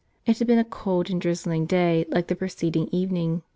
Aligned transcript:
It 0.25 0.39
had 0.39 0.47
been 0.47 0.57
a 0.57 0.63
cold 0.63 1.11
and 1.11 1.21
drizzling 1.21 1.67
day 1.67 2.05
like 2.09 2.25
the 2.25 2.35
preceding 2.35 2.87
evening. 2.91 3.43